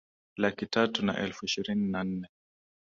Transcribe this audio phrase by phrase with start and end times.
[0.37, 2.27] laki tatu na elfu ishirini na nne